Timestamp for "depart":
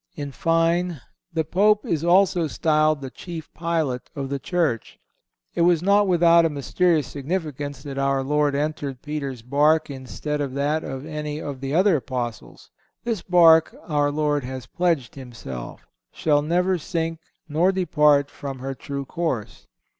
17.71-18.31